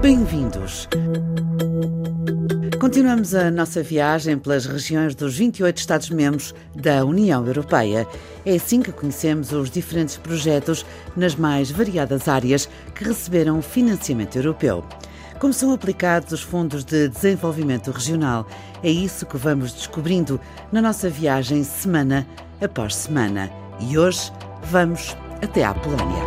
Bem-vindos. 0.00 0.88
Continuamos 2.80 3.34
a 3.34 3.50
nossa 3.50 3.82
viagem 3.82 4.38
pelas 4.38 4.64
regiões 4.64 5.16
dos 5.16 5.36
28 5.36 5.76
Estados-membros 5.76 6.54
da 6.76 7.04
União 7.04 7.44
Europeia. 7.44 8.06
É 8.46 8.54
assim 8.54 8.80
que 8.80 8.92
conhecemos 8.92 9.50
os 9.50 9.72
diferentes 9.72 10.16
projetos 10.16 10.86
nas 11.16 11.34
mais 11.34 11.72
variadas 11.72 12.28
áreas 12.28 12.68
que 12.94 13.02
receberam 13.02 13.60
financiamento 13.60 14.36
europeu. 14.36 14.84
Como 15.44 15.52
são 15.52 15.74
aplicados 15.74 16.32
os 16.32 16.40
fundos 16.40 16.82
de 16.82 17.06
desenvolvimento 17.06 17.90
regional? 17.90 18.46
É 18.82 18.88
isso 18.88 19.26
que 19.26 19.36
vamos 19.36 19.74
descobrindo 19.74 20.40
na 20.72 20.80
nossa 20.80 21.10
viagem 21.10 21.62
semana 21.64 22.26
após 22.62 22.96
semana. 22.96 23.50
E 23.78 23.98
hoje 23.98 24.32
vamos 24.62 25.14
até 25.42 25.62
à 25.62 25.74
Polónia. 25.74 26.22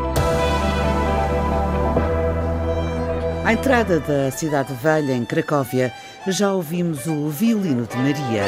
À 3.43 3.53
entrada 3.53 3.99
da 4.01 4.29
Cidade 4.29 4.71
Velha, 4.75 5.13
em 5.13 5.25
Cracóvia, 5.25 5.91
já 6.27 6.53
ouvimos 6.53 7.07
o 7.07 7.27
violino 7.29 7.87
de 7.87 7.97
Maria. 7.97 8.43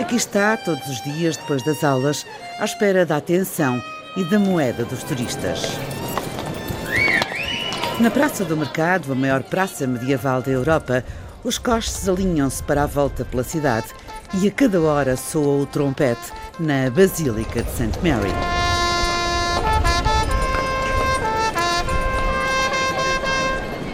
Aqui 0.00 0.14
está, 0.14 0.56
todos 0.56 0.86
os 0.86 1.02
dias, 1.02 1.36
depois 1.36 1.64
das 1.64 1.82
aulas, 1.82 2.24
à 2.60 2.64
espera 2.64 3.04
da 3.04 3.16
atenção 3.16 3.82
e 4.16 4.22
da 4.22 4.38
moeda 4.38 4.84
dos 4.84 5.02
turistas. 5.02 5.62
Na 8.00 8.10
Praça 8.10 8.44
do 8.44 8.56
Mercado, 8.56 9.12
a 9.12 9.14
maior 9.14 9.42
praça 9.42 9.86
medieval 9.86 10.42
da 10.42 10.50
Europa, 10.50 11.04
os 11.44 11.58
coches 11.58 12.08
alinham-se 12.08 12.62
para 12.62 12.82
a 12.82 12.86
volta 12.86 13.24
pela 13.24 13.44
cidade 13.44 13.86
e 14.34 14.48
a 14.48 14.50
cada 14.50 14.80
hora 14.80 15.16
soa 15.16 15.62
o 15.62 15.66
trompete 15.66 16.32
na 16.58 16.90
Basílica 16.90 17.62
de 17.62 17.70
St. 17.70 17.98
Mary. 18.02 18.32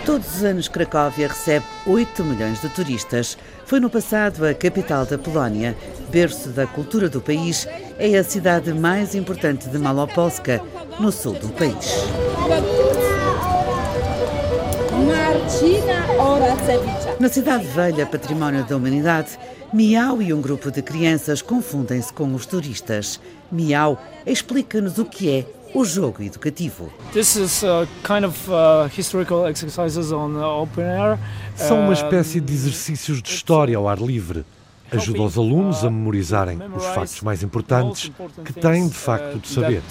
Todos 0.06 0.36
os 0.36 0.44
anos, 0.44 0.68
Cracóvia 0.68 1.28
recebe 1.28 1.66
8 1.86 2.24
milhões 2.24 2.62
de 2.62 2.68
turistas. 2.70 3.36
Foi 3.66 3.78
no 3.78 3.90
passado 3.90 4.46
a 4.46 4.54
capital 4.54 5.04
da 5.04 5.18
Polónia, 5.18 5.76
berço 6.08 6.48
da 6.48 6.66
cultura 6.66 7.10
do 7.10 7.20
país, 7.20 7.68
é 7.98 8.16
a 8.16 8.24
cidade 8.24 8.72
mais 8.72 9.14
importante 9.14 9.68
de 9.68 9.76
Malopolska, 9.76 10.62
no 10.98 11.12
sul 11.12 11.34
do 11.34 11.48
país. 11.50 12.97
Na 17.20 17.28
Cidade 17.28 17.66
Velha, 17.66 18.06
património 18.06 18.64
da 18.64 18.76
humanidade, 18.76 19.38
Miau 19.72 20.22
e 20.22 20.32
um 20.32 20.40
grupo 20.40 20.70
de 20.70 20.80
crianças 20.80 21.42
confundem-se 21.42 22.12
com 22.12 22.34
os 22.34 22.46
turistas. 22.46 23.20
Miau 23.50 24.00
explica-nos 24.26 24.98
o 24.98 25.04
que 25.04 25.30
é 25.30 25.46
o 25.74 25.84
jogo 25.84 26.22
educativo. 26.22 26.92
This 27.12 27.36
is 27.36 27.64
a 27.64 27.86
kind 28.02 28.24
of 28.24 28.38
uh, 28.50 28.88
historical 28.96 29.48
exercises 29.48 30.10
on 30.12 30.36
open 30.36 30.84
air. 30.84 31.18
São 31.54 31.80
uma 31.80 31.92
espécie 31.92 32.40
de 32.40 32.52
exercícios 32.52 33.22
de 33.22 33.30
história 33.30 33.76
ao 33.76 33.88
ar 33.88 33.98
livre. 33.98 34.44
Ajuda 34.90 35.22
os 35.22 35.36
alunos 35.36 35.84
a 35.84 35.90
memorizarem 35.90 36.58
os 36.74 36.84
factos 36.86 37.20
mais 37.20 37.42
importantes 37.42 38.10
que 38.44 38.52
têm 38.54 38.88
de 38.88 38.94
facto 38.94 39.38
de 39.38 39.48
saber. 39.48 39.82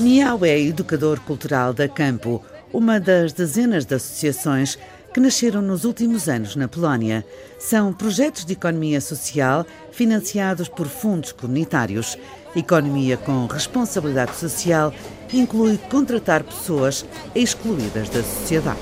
Miau 0.00 0.44
é 0.44 0.60
educador 0.60 1.20
cultural 1.20 1.72
da 1.72 1.88
Campo, 1.88 2.44
uma 2.72 3.00
das 3.00 3.32
dezenas 3.32 3.84
de 3.86 3.94
associações 3.94 4.78
que 5.12 5.20
nasceram 5.20 5.62
nos 5.62 5.84
últimos 5.84 6.28
anos 6.28 6.54
na 6.54 6.68
Polónia. 6.68 7.24
São 7.58 7.92
projetos 7.92 8.44
de 8.44 8.52
economia 8.52 9.00
social 9.00 9.64
financiados 9.90 10.68
por 10.68 10.86
fundos 10.86 11.32
comunitários. 11.32 12.18
Economia 12.54 13.16
com 13.16 13.46
responsabilidade 13.46 14.36
social 14.36 14.92
inclui 15.32 15.78
contratar 15.90 16.44
pessoas 16.44 17.04
excluídas 17.34 18.08
da 18.10 18.22
sociedade. 18.22 18.78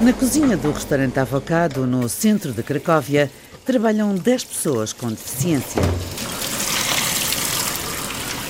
Na 0.00 0.12
cozinha 0.12 0.56
do 0.56 0.72
restaurante 0.72 1.18
Avocado, 1.18 1.86
no 1.86 2.08
centro 2.08 2.52
de 2.52 2.62
Cracóvia, 2.62 3.30
trabalham 3.64 4.14
10 4.14 4.44
pessoas 4.44 4.92
com 4.92 5.08
deficiência. 5.08 5.82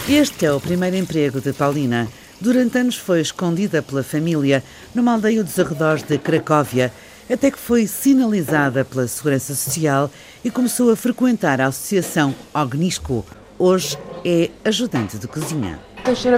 Este 0.08 0.46
é 0.46 0.52
o 0.52 0.60
primeiro 0.60 0.94
emprego 0.94 1.40
de 1.40 1.52
Paulina. 1.52 2.06
Durante 2.40 2.78
anos 2.78 2.96
foi 2.96 3.20
escondida 3.20 3.82
pela 3.82 4.04
família 4.04 4.62
numa 4.94 5.14
aldeia 5.14 5.42
dos 5.42 5.58
arredores 5.58 6.04
de 6.04 6.16
Cracóvia, 6.16 6.92
até 7.28 7.50
que 7.50 7.58
foi 7.58 7.88
sinalizada 7.88 8.84
pela 8.84 9.08
Segurança 9.08 9.52
Social 9.52 10.08
e 10.44 10.50
começou 10.50 10.92
a 10.92 10.96
frequentar 10.96 11.60
a 11.60 11.66
associação 11.66 12.32
Ognisco. 12.54 13.26
Hoje 13.58 13.98
é 14.24 14.48
ajudante 14.64 15.18
de 15.18 15.26
cozinha. 15.26 15.80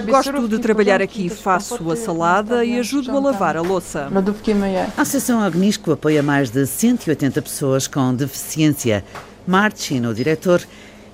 Gosto 0.07 0.49
de 0.49 0.59
trabalhar 0.61 1.03
aqui, 1.03 1.29
faço 1.29 1.91
a 1.91 1.97
salada 1.97 2.65
e 2.65 2.79
ajudo 2.79 3.11
a 3.11 3.21
lavar 3.21 3.55
a 3.55 3.61
louça. 3.61 4.09
A 4.97 5.03
Associação 5.03 5.47
Ognisco 5.47 5.93
apoia 5.93 6.23
mais 6.23 6.49
de 6.49 6.67
180 6.67 7.43
pessoas 7.43 7.87
com 7.87 8.15
deficiência. 8.15 9.05
Martin, 9.47 10.07
o 10.07 10.15
diretor, 10.15 10.63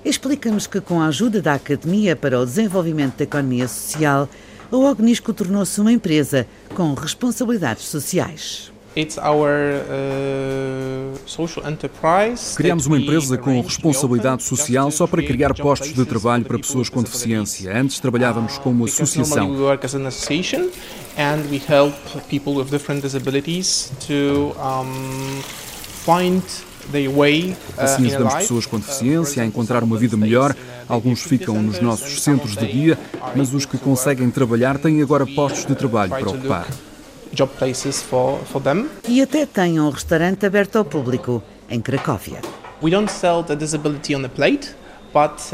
explica-nos 0.05 0.67
que 0.67 0.79
com 0.79 1.01
a 1.01 1.07
ajuda 1.07 1.41
da 1.41 1.55
Academia 1.55 2.15
para 2.15 2.39
o 2.39 2.45
Desenvolvimento 2.45 3.17
da 3.17 3.23
Economia 3.23 3.67
Social, 3.67 4.29
a 4.71 4.77
Ognisco 4.77 5.33
tornou-se 5.33 5.81
uma 5.81 5.91
empresa 5.91 6.47
com 6.73 6.93
responsabilidades 6.93 7.85
sociais. 7.85 8.71
Uh, 8.97 9.05
Criamos 12.55 12.85
uma 12.85 12.97
empresa 12.97 13.37
com 13.37 13.59
responsabilidade 13.61 14.43
social 14.43 14.89
só 14.89 15.05
para 15.05 15.21
criar 15.21 15.53
postos 15.53 15.93
de 15.93 16.05
trabalho 16.05 16.45
para 16.45 16.57
pessoas 16.57 16.87
com 16.87 17.03
deficiência. 17.03 17.77
Antes 17.77 17.99
trabalhávamos 17.99 18.57
como 18.57 18.85
associação. 18.85 19.53
And 21.17 21.49
we 21.49 21.61
help 21.65 21.95
people 22.29 22.53
with 22.55 22.65
different 22.65 23.01
disabilities 23.01 23.89
to 24.05 24.53
find 26.05 26.43
Assim 27.77 28.05
ajudamos 28.07 28.35
pessoas 28.35 28.65
com 28.65 28.77
deficiência 28.79 29.43
a 29.43 29.45
encontrar 29.45 29.83
uma 29.83 29.97
vida 29.97 30.15
melhor. 30.15 30.55
Alguns 30.87 31.23
ficam 31.23 31.61
nos 31.61 31.79
nossos 31.79 32.21
centros 32.21 32.55
de 32.55 32.65
guia, 32.65 32.99
mas 33.35 33.53
os 33.53 33.65
que 33.65 33.77
conseguem 33.77 34.29
trabalhar 34.29 34.77
têm 34.77 35.01
agora 35.01 35.25
postos 35.25 35.65
de 35.65 35.75
trabalho 35.75 36.11
para 36.11 36.29
ocupar. 36.29 36.67
E 39.07 39.21
até 39.21 39.45
têm 39.45 39.79
um 39.79 39.89
restaurante 39.89 40.45
aberto 40.45 40.77
ao 40.77 40.85
público 40.85 41.43
em 41.69 41.81
Cracóvia. 41.81 42.39
We 42.81 42.91
don't 42.91 43.11
sell 43.11 43.43
the 43.43 43.55
disability 43.55 44.15
on 44.15 44.21
the 44.21 44.29
plate. 44.29 44.75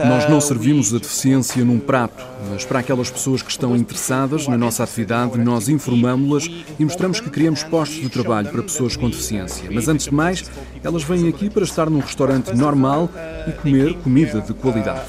Nós 0.07 0.27
não 0.27 0.41
servimos 0.41 0.91
a 0.91 0.97
deficiência 0.97 1.63
num 1.63 1.79
prato, 1.79 2.25
mas 2.49 2.65
para 2.65 2.79
aquelas 2.79 3.11
pessoas 3.11 3.43
que 3.43 3.51
estão 3.51 3.75
interessadas 3.75 4.47
na 4.47 4.57
nossa 4.57 4.83
atividade, 4.83 5.37
nós 5.37 5.69
informamos-las 5.69 6.49
e 6.79 6.83
mostramos 6.83 7.19
que 7.19 7.29
criamos 7.29 7.61
postos 7.63 8.01
de 8.01 8.09
trabalho 8.09 8.49
para 8.49 8.63
pessoas 8.63 8.95
com 8.95 9.07
deficiência. 9.07 9.69
Mas 9.71 9.87
antes 9.87 10.05
de 10.07 10.13
mais, 10.15 10.49
elas 10.83 11.03
vêm 11.03 11.27
aqui 11.29 11.47
para 11.47 11.63
estar 11.63 11.91
num 11.91 11.99
restaurante 11.99 12.51
normal 12.55 13.07
e 13.47 13.51
comer 13.51 13.93
comida 13.99 14.41
de 14.41 14.51
qualidade. 14.51 15.01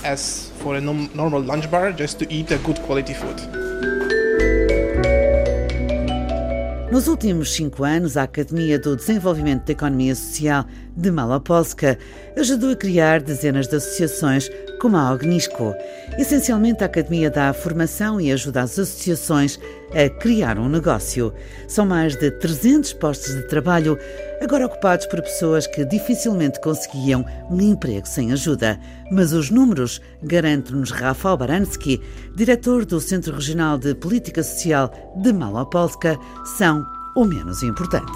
Nos 6.93 7.09
últimos 7.09 7.51
cinco 7.55 7.85
anos, 7.85 8.19
a 8.19 8.25
Academia 8.25 8.79
do 8.79 8.95
Desenvolvimento 8.95 9.65
da 9.65 9.73
Economia 9.73 10.15
Social 10.15 10.67
de 10.95 11.11
Malopolska 11.11 11.99
ajudou 12.37 12.73
a 12.73 12.77
criar 12.77 13.23
dezenas 13.23 13.67
de 13.67 13.77
associações 13.77 14.51
como 14.83 14.97
a 14.97 15.13
Ognisco. 15.13 15.77
Essencialmente, 16.19 16.83
a 16.83 16.87
Academia 16.87 17.31
dá 17.31 17.53
formação 17.53 18.21
e 18.21 18.33
ajuda 18.33 18.63
as 18.63 18.73
associações 18.73 19.61
a 19.95 20.11
criar 20.11 20.59
um 20.59 20.69
negócio. 20.69 21.33
São 21.69 21.87
mais 21.87 22.17
de 22.17 22.33
300 22.33 22.93
postos 22.95 23.33
de 23.33 23.43
trabalho, 23.47 23.97
agora 24.43 24.67
ocupados 24.67 25.07
por 25.07 25.23
pessoas 25.23 25.69
que 25.69 25.85
dificilmente 25.85 26.61
conseguiam 26.61 27.25
um 27.49 27.61
emprego 27.61 28.09
sem 28.09 28.33
ajuda. 28.33 28.77
Mas 29.13 29.33
os 29.33 29.51
números, 29.51 30.01
garante-nos 30.21 30.91
Rafael 30.91 31.37
Baransky, 31.37 32.01
diretor 32.35 32.85
do 32.85 33.01
Centro 33.01 33.35
Regional 33.37 33.79
de 33.79 33.95
Política 33.95 34.43
Social 34.43 34.93
de 35.23 35.33
Malopolska, 35.33 36.19
são 36.59 36.85
o 37.15 37.25
menos 37.25 37.63
importante. 37.63 38.11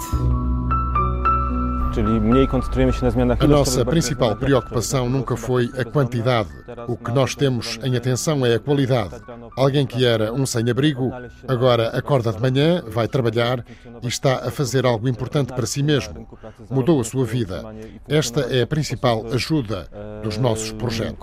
A 3.39 3.47
nossa 3.47 3.85
principal 3.85 4.35
preocupação 4.35 5.09
nunca 5.09 5.35
foi 5.35 5.69
a 5.77 5.83
quantidade. 5.83 6.49
O 6.87 6.95
que 6.95 7.11
nós 7.11 7.35
temos 7.35 7.79
em 7.83 7.95
atenção 7.95 8.45
é 8.45 8.55
a 8.55 8.59
qualidade. 8.59 9.15
Alguém 9.55 9.85
que 9.85 10.05
era 10.05 10.31
um 10.33 10.45
sem-abrigo, 10.45 11.11
agora 11.47 11.89
acorda 11.89 12.31
de 12.31 12.39
manhã, 12.39 12.83
vai 12.87 13.07
trabalhar 13.07 13.65
e 14.01 14.07
está 14.07 14.47
a 14.47 14.51
fazer 14.51 14.85
algo 14.85 15.07
importante 15.07 15.53
para 15.53 15.65
si 15.65 15.81
mesmo. 15.81 16.27
Mudou 16.69 17.01
a 17.01 17.03
sua 17.03 17.25
vida. 17.25 17.63
Esta 18.07 18.41
é 18.41 18.61
a 18.61 18.67
principal 18.67 19.25
ajuda 19.33 19.89
dos 20.23 20.37
nossos 20.37 20.71
projetos. 20.71 21.17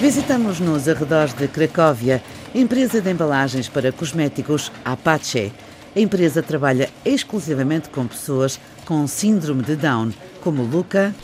Visitamos 0.00 0.60
nos 0.60 0.88
arredores 0.88 1.34
de 1.34 1.48
Cracóvia 1.48 2.22
empresa 2.54 3.00
de 3.00 3.10
embalagens 3.10 3.68
para 3.68 3.90
cosméticos 3.90 4.70
Apache. 4.84 5.52
A 5.96 6.00
empresa 6.00 6.42
trabalha 6.42 6.90
exclusivamente 7.04 7.88
com 7.88 8.04
pessoas 8.06 8.58
com 8.84 9.06
síndrome 9.06 9.62
de 9.62 9.76
Down, 9.76 10.12
como 10.42 10.62
Luca. 10.62 11.14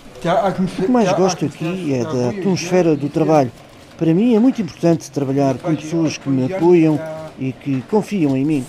O 0.81 0.83
que 0.87 0.91
mais 0.93 1.13
gosto 1.13 1.45
aqui 1.45 1.95
é 1.95 2.05
da 2.05 2.29
atmosfera 2.31 2.95
do 2.95 3.09
trabalho. 3.09 3.51
Para 3.99 4.15
mim 4.15 4.35
é 4.35 4.39
muito 4.39 4.63
importante 4.63 5.11
trabalhar 5.11 5.59
com 5.59 5.75
pessoas 5.75 6.17
que 6.17 6.29
me 6.29 6.53
apoiam 6.53 7.01
e 7.39 7.53
que 7.53 7.83
confiam 7.91 8.37
em 8.37 8.45
mim. 8.45 8.65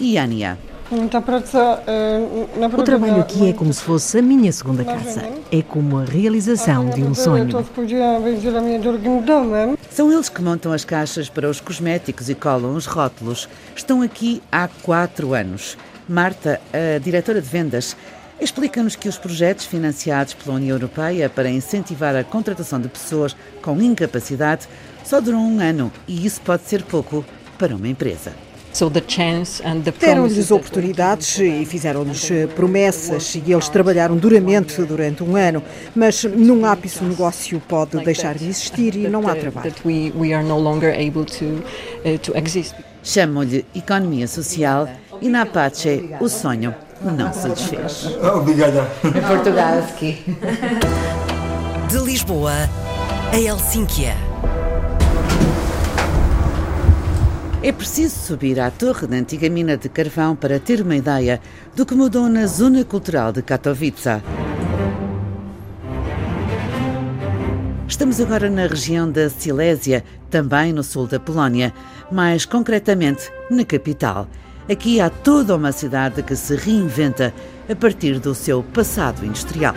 E 0.00 0.16
Ania. 0.16 0.58
O 2.78 2.82
trabalho 2.82 3.20
aqui 3.20 3.48
é 3.48 3.52
como 3.52 3.72
se 3.72 3.82
fosse 3.82 4.18
a 4.18 4.22
minha 4.22 4.52
segunda 4.52 4.84
casa. 4.84 5.22
É 5.50 5.62
como 5.62 5.98
a 5.98 6.04
realização 6.04 6.90
de 6.90 7.02
um 7.02 7.14
sonho. 7.14 7.48
São 9.90 10.12
eles 10.12 10.28
que 10.28 10.42
montam 10.42 10.72
as 10.72 10.84
caixas 10.84 11.28
para 11.30 11.48
os 11.48 11.60
cosméticos 11.60 12.28
e 12.28 12.34
colam 12.34 12.74
os 12.74 12.84
rótulos. 12.86 13.48
Estão 13.74 14.02
aqui 14.02 14.42
há 14.52 14.68
quatro 14.82 15.32
anos. 15.32 15.78
Marta, 16.06 16.60
a 16.72 16.98
diretora 16.98 17.40
de 17.40 17.48
vendas, 17.48 17.96
explica-nos 18.38 18.94
que 18.94 19.08
os 19.08 19.16
projetos 19.16 19.64
financiados 19.64 20.34
pela 20.34 20.56
União 20.56 20.76
Europeia 20.76 21.30
para 21.30 21.48
incentivar 21.48 22.14
a 22.14 22.22
contratação 22.22 22.78
de 22.78 22.88
pessoas 22.88 23.34
com 23.62 23.80
incapacidade 23.80 24.68
só 25.02 25.18
duram 25.20 25.40
um 25.40 25.60
ano 25.60 25.90
e 26.06 26.26
isso 26.26 26.42
pode 26.42 26.64
ser 26.64 26.82
pouco 26.82 27.24
para 27.58 27.74
uma 27.74 27.88
empresa. 27.88 28.32
Deram-lhes 30.00 30.50
oportunidades 30.50 31.38
e 31.38 31.64
fizeram-lhes 31.64 32.30
eh, 32.30 32.46
promessas 32.48 33.34
e 33.34 33.52
eles 33.52 33.68
trabalharam 33.68 34.16
duramente 34.16 34.82
durante 34.82 35.22
um 35.22 35.36
ano, 35.36 35.62
mas 35.94 36.24
num 36.24 36.66
ápice 36.66 37.02
o 37.02 37.06
negócio 37.06 37.60
pode 37.68 38.02
deixar 38.04 38.34
de 38.34 38.48
existir 38.48 38.96
e 38.96 39.08
não 39.08 39.28
há 39.28 39.36
trabalho. 39.36 39.72
Uh, 39.84 40.14
Chamam-lhe 43.02 43.66
economia 43.74 44.26
social 44.26 44.88
e 45.20 45.28
na 45.28 45.42
Apache 45.42 46.10
o 46.20 46.28
sonho 46.28 46.74
não 47.02 47.32
se 47.32 47.48
desfez. 47.50 48.06
Obrigada. 48.34 48.88
Em 49.04 49.20
Portugal, 49.20 49.78
aqui. 49.78 50.18
De 51.88 51.98
Lisboa 51.98 52.68
a 53.30 53.36
Helsínquia. 53.36 54.33
É 57.64 57.72
preciso 57.72 58.14
subir 58.14 58.60
à 58.60 58.70
torre 58.70 59.06
da 59.06 59.16
antiga 59.16 59.48
mina 59.48 59.74
de 59.74 59.88
carvão 59.88 60.36
para 60.36 60.60
ter 60.60 60.82
uma 60.82 60.96
ideia 60.96 61.40
do 61.74 61.86
que 61.86 61.94
mudou 61.94 62.28
na 62.28 62.46
zona 62.46 62.84
cultural 62.84 63.32
de 63.32 63.40
Katowice. 63.40 64.20
Estamos 67.88 68.20
agora 68.20 68.50
na 68.50 68.66
região 68.66 69.10
da 69.10 69.30
Silésia, 69.30 70.04
também 70.28 70.74
no 70.74 70.82
sul 70.82 71.06
da 71.06 71.18
Polónia, 71.18 71.72
mais 72.12 72.44
concretamente 72.44 73.32
na 73.50 73.64
capital. 73.64 74.28
Aqui 74.70 75.00
há 75.00 75.08
toda 75.08 75.56
uma 75.56 75.72
cidade 75.72 76.22
que 76.22 76.36
se 76.36 76.54
reinventa 76.56 77.32
a 77.66 77.74
partir 77.74 78.20
do 78.20 78.34
seu 78.34 78.62
passado 78.62 79.24
industrial. 79.24 79.74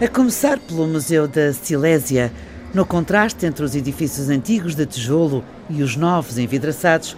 A 0.00 0.06
começar 0.06 0.60
pelo 0.60 0.86
Museu 0.86 1.26
da 1.26 1.52
Silésia, 1.52 2.32
no 2.74 2.84
contraste 2.84 3.46
entre 3.46 3.64
os 3.64 3.74
edifícios 3.74 4.28
antigos 4.28 4.74
de 4.74 4.84
tijolo 4.84 5.42
e 5.70 5.82
os 5.82 5.96
novos 5.96 6.38
envidraçados, 6.38 7.16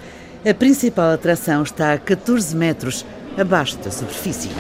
a 0.49 0.55
principal 0.55 1.13
atração 1.13 1.63
está 1.63 1.93
a 1.93 1.99
14 1.99 2.57
metros 2.57 3.05
abaixo 3.37 3.77
da 3.79 3.91
superfície. 3.91 4.51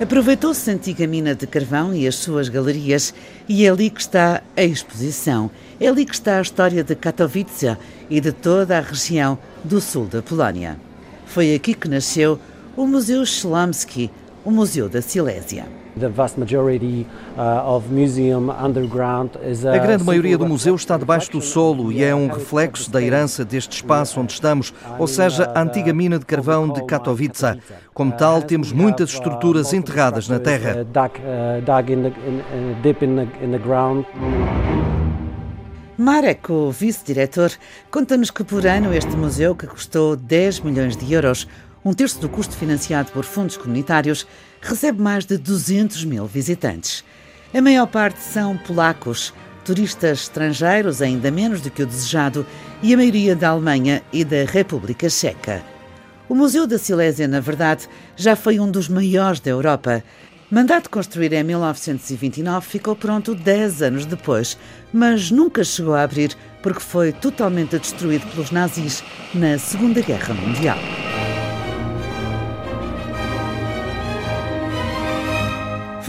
Aproveitou-se 0.00 0.70
a 0.70 0.72
antiga 0.72 1.06
mina 1.06 1.34
de 1.34 1.46
carvão 1.46 1.94
e 1.94 2.06
as 2.06 2.14
suas 2.14 2.48
galerias, 2.48 3.12
e 3.48 3.66
é 3.66 3.70
ali 3.70 3.90
que 3.90 4.00
está 4.00 4.42
a 4.56 4.62
exposição. 4.62 5.50
É 5.78 5.88
ali 5.88 6.06
que 6.06 6.14
está 6.14 6.38
a 6.38 6.42
história 6.42 6.82
de 6.82 6.94
Katowice 6.94 7.76
e 8.08 8.20
de 8.20 8.32
toda 8.32 8.78
a 8.78 8.80
região 8.80 9.38
do 9.62 9.80
sul 9.80 10.06
da 10.06 10.22
Polónia. 10.22 10.78
Foi 11.26 11.54
aqui 11.54 11.74
que 11.74 11.88
nasceu 11.88 12.38
o 12.76 12.86
Museu 12.86 13.26
Śląski, 13.26 14.10
o 14.44 14.50
Museu 14.50 14.88
da 14.88 15.02
Silésia. 15.02 15.79
Uh, 19.36 19.68
a 19.74 19.78
grande 19.78 20.04
maioria 20.04 20.38
do 20.38 20.46
museu 20.46 20.74
está 20.74 20.96
debaixo 20.96 21.30
do 21.32 21.40
solo 21.40 21.92
e 21.92 22.02
é 22.02 22.14
um 22.14 22.28
reflexo 22.28 22.90
da 22.90 23.02
herança 23.02 23.44
deste 23.44 23.76
espaço 23.76 24.20
onde 24.20 24.32
estamos, 24.32 24.72
ou 24.98 25.06
seja, 25.06 25.50
a 25.54 25.62
antiga 25.62 25.92
mina 25.92 26.18
de 26.18 26.24
carvão 26.24 26.68
de 26.68 26.84
Katowice. 26.84 27.60
Como 27.92 28.12
tal, 28.12 28.42
temos 28.42 28.72
muitas 28.72 29.10
estruturas 29.10 29.72
enterradas 29.72 30.28
na 30.28 30.38
terra. 30.38 30.86
Marek, 36.00 36.50
o 36.50 36.70
vice-diretor, 36.70 37.52
conta-nos 37.90 38.30
que 38.30 38.42
por 38.42 38.66
ano 38.66 38.94
este 38.94 39.14
museu, 39.14 39.54
que 39.54 39.66
custou 39.66 40.16
10 40.16 40.60
milhões 40.60 40.96
de 40.96 41.12
euros, 41.12 41.46
um 41.84 41.94
terço 41.94 42.20
do 42.20 42.28
custo 42.28 42.56
financiado 42.56 43.10
por 43.12 43.24
fundos 43.24 43.56
comunitários, 43.56 44.26
recebe 44.60 45.00
mais 45.00 45.24
de 45.24 45.38
200 45.38 46.04
mil 46.04 46.26
visitantes. 46.26 47.04
A 47.54 47.60
maior 47.60 47.86
parte 47.86 48.20
são 48.20 48.56
polacos, 48.56 49.32
turistas 49.64 50.22
estrangeiros, 50.22 51.00
ainda 51.00 51.30
menos 51.30 51.60
do 51.60 51.70
que 51.70 51.82
o 51.82 51.86
desejado, 51.86 52.46
e 52.82 52.92
a 52.92 52.96
maioria 52.96 53.34
da 53.34 53.48
Alemanha 53.48 54.02
e 54.12 54.24
da 54.24 54.44
República 54.44 55.08
Checa. 55.08 55.62
O 56.28 56.34
Museu 56.34 56.66
da 56.66 56.78
Silésia, 56.78 57.26
na 57.26 57.40
verdade, 57.40 57.88
já 58.14 58.36
foi 58.36 58.60
um 58.60 58.70
dos 58.70 58.88
maiores 58.88 59.40
da 59.40 59.50
Europa. 59.50 60.04
Mandado 60.50 60.88
construir 60.88 61.32
em 61.32 61.42
1929, 61.42 62.66
ficou 62.66 62.94
pronto 62.94 63.34
10 63.34 63.82
anos 63.82 64.06
depois, 64.06 64.56
mas 64.92 65.30
nunca 65.30 65.64
chegou 65.64 65.94
a 65.94 66.02
abrir 66.02 66.36
porque 66.62 66.80
foi 66.80 67.12
totalmente 67.12 67.78
destruído 67.78 68.26
pelos 68.28 68.50
nazis 68.50 69.02
na 69.34 69.58
Segunda 69.58 70.00
Guerra 70.02 70.34
Mundial. 70.34 70.78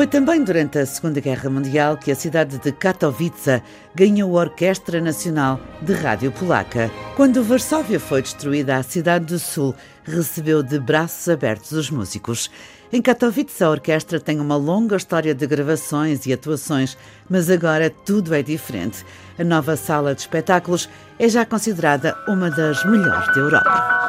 Foi 0.02 0.08
também 0.08 0.44
durante 0.44 0.80
a 0.80 0.86
Segunda 0.88 1.22
Guerra 1.22 1.48
Mundial 1.48 1.96
que 1.96 2.12
a 2.12 2.16
cidade 2.16 2.58
de 2.58 2.72
Katowice 2.72 3.62
ganhou 3.94 4.36
a 4.36 4.42
Orquestra 4.42 5.00
Nacional 5.00 5.60
de 5.80 5.94
Rádio 5.94 6.32
Polaca. 6.32 6.90
Quando 7.16 7.44
Varsóvia 7.44 8.00
foi 8.00 8.24
destruída, 8.24 8.78
a 8.78 8.82
cidade 8.82 9.26
do 9.26 9.38
Sul 9.38 9.76
recebeu 10.04 10.64
de 10.64 10.80
braços 10.80 11.30
abertos 11.30 11.72
os 11.74 11.92
músicos. 11.92 12.50
Em 12.92 13.00
Katowice, 13.00 13.64
a 13.64 13.70
orquestra 13.70 14.20
tem 14.20 14.40
uma 14.40 14.56
longa 14.56 14.96
história 14.96 15.36
de 15.36 15.46
gravações 15.46 16.26
e 16.26 16.34
atuações, 16.34 16.98
mas 17.30 17.48
agora 17.48 17.92
tudo 17.92 18.34
é 18.34 18.42
diferente. 18.42 19.06
A 19.38 19.44
nova 19.44 19.76
sala 19.78 20.16
de 20.16 20.22
espetáculos 20.22 20.90
é 21.20 21.30
já 21.30 21.46
considerada 21.46 22.18
uma 22.28 22.50
das 22.50 22.84
melhores 22.86 23.28
da 23.36 23.40
Europa. 23.40 24.02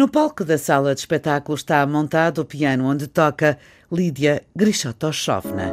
No 0.00 0.08
palco 0.08 0.46
da 0.46 0.56
sala 0.56 0.94
de 0.94 1.00
espetáculo 1.00 1.54
está 1.54 1.86
montado 1.86 2.38
o 2.38 2.44
piano 2.46 2.86
onde 2.86 3.06
toca 3.06 3.58
Lídia 3.92 4.42
Grishotoshovna. 4.56 5.70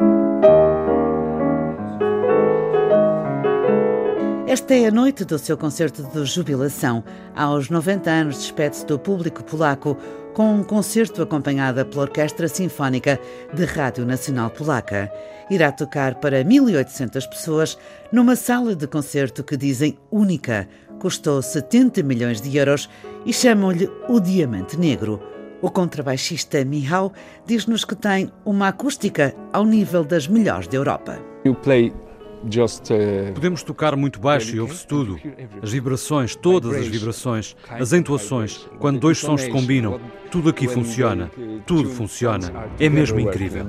Esta 4.45 4.73
é 4.73 4.87
a 4.87 4.91
noite 4.91 5.23
do 5.23 5.39
seu 5.39 5.57
concerto 5.57 6.03
de 6.03 6.25
jubilação. 6.25 7.05
Aos 7.33 7.69
90 7.69 8.09
anos 8.09 8.35
despede-se 8.39 8.85
do 8.85 8.99
público 8.99 9.45
polaco 9.45 9.97
com 10.33 10.55
um 10.55 10.63
concerto 10.63 11.21
acompanhado 11.21 11.85
pela 11.85 12.01
Orquestra 12.01 12.49
Sinfónica 12.49 13.17
de 13.53 13.63
Rádio 13.63 14.05
Nacional 14.05 14.49
Polaca. 14.49 15.09
Irá 15.49 15.71
tocar 15.71 16.15
para 16.15 16.43
1.800 16.43 17.29
pessoas 17.29 17.77
numa 18.11 18.35
sala 18.35 18.75
de 18.75 18.87
concerto 18.87 19.41
que 19.41 19.55
dizem 19.55 19.97
única, 20.11 20.67
custou 20.99 21.41
70 21.41 22.03
milhões 22.03 22.41
de 22.41 22.57
euros 22.57 22.89
e 23.25 23.33
chamam-lhe 23.33 23.89
o 24.07 24.19
Diamante 24.19 24.77
Negro. 24.77 25.21
O 25.61 25.71
contrabaixista 25.71 26.63
Mihau 26.63 27.11
diz-nos 27.45 27.83
que 27.83 27.95
tem 27.95 28.31
uma 28.45 28.67
acústica 28.67 29.35
ao 29.51 29.65
nível 29.65 30.03
das 30.03 30.27
melhores 30.27 30.67
da 30.67 30.77
Europa. 30.77 31.19
Uh, 31.43 33.33
Podemos 33.33 33.63
tocar 33.63 33.95
muito 33.95 34.19
baixo 34.19 34.55
e 34.55 34.59
ouve-se 34.59 34.85
tudo. 34.85 35.19
As 35.61 35.71
vibrações, 35.71 36.35
todas 36.35 36.75
as 36.75 36.87
vibrações, 36.87 37.55
as 37.67 37.93
entoações, 37.93 38.67
quando 38.79 38.99
dois 38.99 39.17
sons 39.17 39.41
se 39.41 39.49
combinam, 39.49 39.99
tudo 40.29 40.49
aqui 40.49 40.67
funciona. 40.67 41.31
Tudo 41.65 41.89
funciona. 41.89 42.69
É 42.79 42.89
mesmo 42.89 43.19
incrível. 43.19 43.65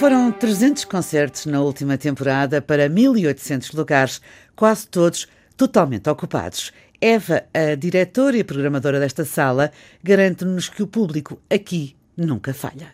Foram 0.00 0.32
300 0.32 0.86
concertos 0.86 1.44
na 1.44 1.60
última 1.60 1.98
temporada 1.98 2.62
para 2.62 2.88
1.800 2.88 3.76
lugares, 3.76 4.22
quase 4.56 4.88
todos 4.88 5.28
totalmente 5.58 6.08
ocupados. 6.08 6.72
Eva, 6.98 7.44
a 7.52 7.74
diretora 7.74 8.38
e 8.38 8.42
programadora 8.42 8.98
desta 8.98 9.26
sala, 9.26 9.70
garante-nos 10.02 10.70
que 10.70 10.82
o 10.82 10.86
público 10.86 11.38
aqui 11.50 11.99
nunca 12.26 12.52
falha. 12.52 12.88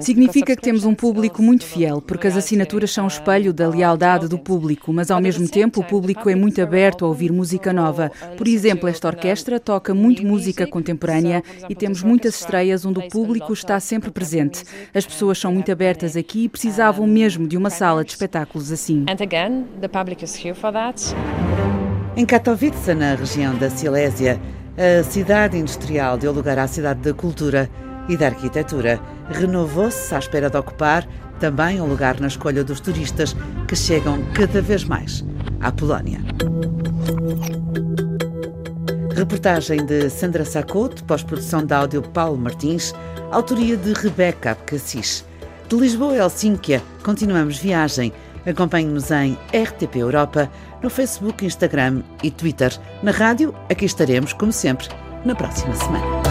Significa 0.00 0.54
que 0.54 0.62
temos 0.62 0.84
um 0.84 0.94
público 0.94 1.42
muito 1.42 1.64
fiel, 1.64 2.00
porque 2.00 2.26
as 2.26 2.36
assinaturas 2.36 2.90
são 2.90 3.04
o 3.04 3.08
espelho 3.08 3.52
da 3.52 3.68
lealdade 3.68 4.28
do 4.28 4.38
público, 4.38 4.92
mas 4.92 5.10
ao 5.10 5.20
mesmo 5.20 5.48
tempo 5.48 5.80
o 5.80 5.84
público 5.84 6.28
é 6.28 6.34
muito 6.34 6.60
aberto 6.60 7.04
a 7.04 7.08
ouvir 7.08 7.32
música 7.32 7.72
nova. 7.72 8.10
Por 8.36 8.46
exemplo, 8.46 8.88
esta 8.88 9.08
orquestra 9.08 9.58
toca 9.58 9.94
muito 9.94 10.24
música 10.24 10.66
contemporânea 10.66 11.42
e 11.68 11.74
temos 11.74 12.02
muitas 12.02 12.40
estreias 12.40 12.84
onde 12.84 12.98
o 12.98 13.08
público 13.08 13.52
está 13.52 13.78
sempre 13.80 14.10
presente. 14.10 14.64
As 14.94 15.06
pessoas 15.06 15.38
são 15.38 15.52
muito 15.52 15.70
abertas 15.72 16.16
aqui 16.16 16.44
e 16.44 16.48
precisavam 16.48 17.06
mesmo 17.06 17.46
de 17.46 17.56
uma 17.56 17.70
sala 17.70 18.04
de 18.04 18.12
espetáculos 18.12 18.70
assim. 18.70 19.04
Em 22.16 22.26
Katowice, 22.26 22.94
na 22.94 23.14
região 23.14 23.54
da 23.56 23.70
Silésia, 23.70 24.40
a 24.76 25.02
cidade 25.02 25.56
industrial 25.56 26.16
deu 26.16 26.32
lugar 26.32 26.58
à 26.58 26.66
cidade 26.66 27.00
da 27.00 27.12
cultura 27.12 27.68
e 28.08 28.16
da 28.16 28.26
arquitetura. 28.26 29.00
Renovou-se 29.30 30.14
à 30.14 30.18
espera 30.18 30.50
de 30.50 30.56
ocupar 30.56 31.06
também 31.38 31.80
um 31.80 31.86
lugar 31.86 32.20
na 32.20 32.26
escolha 32.26 32.62
dos 32.62 32.80
turistas 32.80 33.34
que 33.66 33.74
chegam 33.74 34.22
cada 34.34 34.60
vez 34.60 34.84
mais 34.84 35.24
à 35.60 35.72
Polónia. 35.72 36.20
Reportagem 39.14 39.84
de 39.84 40.08
Sandra 40.08 40.44
Sacoto, 40.44 41.04
pós-produção 41.04 41.64
de 41.64 41.74
áudio 41.74 42.02
Paulo 42.02 42.38
Martins, 42.38 42.94
autoria 43.30 43.76
de 43.76 43.92
Rebeca 43.92 44.52
Abcacis. 44.52 45.24
De 45.68 45.76
Lisboa 45.76 46.12
a 46.12 46.16
Helsínquia, 46.16 46.82
continuamos 47.04 47.58
viagem. 47.58 48.12
Acompanhe-nos 48.46 49.10
em 49.10 49.36
RTP 49.52 49.96
Europa 49.96 50.50
no 50.82 50.90
Facebook, 50.90 51.44
Instagram 51.44 52.02
e 52.22 52.30
Twitter. 52.30 52.72
Na 53.02 53.10
rádio, 53.10 53.54
aqui 53.70 53.84
estaremos, 53.84 54.32
como 54.32 54.52
sempre, 54.52 54.88
na 55.24 55.34
próxima 55.34 55.74
semana. 55.74 56.29